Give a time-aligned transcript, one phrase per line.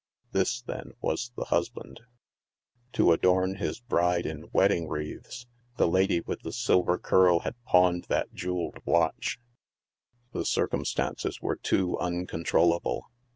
[0.31, 2.01] This, then, was the husband;
[2.93, 5.45] to adorn his bride in wedding wreaths,
[5.77, 9.39] the lady with the silver curl had pawned that jew eled watch;
[10.31, 13.11] the circumstances were too uncontrollable.